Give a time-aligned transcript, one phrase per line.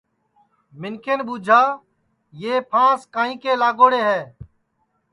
[0.79, 1.61] منکھین ٻوجھا
[2.41, 4.21] یو پھانٚس کائیں کے لاگوڑے ہے